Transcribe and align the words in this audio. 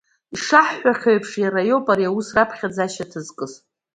Ишаҳҳәахьоу 0.35 1.13
еиԥш 1.13 1.31
иара 1.43 1.61
иоуп 1.69 1.85
ари 1.93 2.09
аус 2.09 2.27
раԥхьаӡа 2.35 2.81
ашьаҭа 2.83 3.19
зкыз. 3.25 3.53